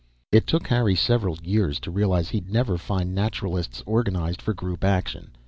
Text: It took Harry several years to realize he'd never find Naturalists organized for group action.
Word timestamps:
It 0.31 0.47
took 0.47 0.65
Harry 0.69 0.95
several 0.95 1.37
years 1.43 1.79
to 1.81 1.91
realize 1.91 2.29
he'd 2.29 2.49
never 2.49 2.75
find 2.79 3.13
Naturalists 3.13 3.83
organized 3.85 4.41
for 4.41 4.51
group 4.51 4.83
action. 4.83 5.35